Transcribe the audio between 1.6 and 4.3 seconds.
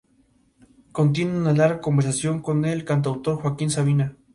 conversación con el cantautor Joaquín Sabina.